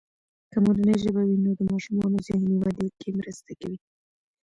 [0.51, 3.77] که مورنۍ ژبه وي، نو د ماشومانو ذهني ودې کې مرسته کوي.